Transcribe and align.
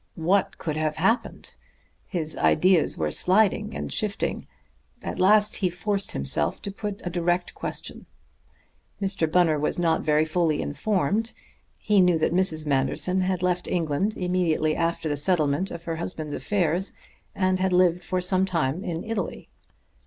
What 0.17 0.57
could 0.57 0.77
have 0.77 0.95
happened? 0.95 1.55
His 2.07 2.35
ideas 2.35 2.97
were 2.97 3.11
sliding 3.11 3.75
and 3.75 3.93
shifting. 3.93 4.47
At 5.03 5.19
last 5.19 5.57
he 5.57 5.69
forced 5.69 6.13
himself 6.13 6.59
to 6.63 6.71
put 6.71 7.05
a 7.05 7.09
direct 7.11 7.53
question. 7.53 8.07
Mr. 8.99 9.31
Bunner 9.31 9.59
was 9.59 9.77
not 9.77 10.01
very 10.01 10.25
fully 10.25 10.59
informed. 10.59 11.33
He 11.79 12.01
knew 12.01 12.17
that 12.17 12.33
Mrs. 12.33 12.65
Manderson 12.65 13.21
had 13.21 13.43
left 13.43 13.67
England 13.67 14.17
immediately 14.17 14.75
after 14.75 15.07
the 15.07 15.15
settlement 15.15 15.69
of 15.69 15.83
her 15.83 15.97
husband's 15.97 16.33
affairs, 16.33 16.93
and 17.35 17.59
had 17.59 17.71
lived 17.71 18.03
for 18.03 18.21
some 18.21 18.47
time 18.47 18.83
in 18.83 19.03
Italy. 19.03 19.49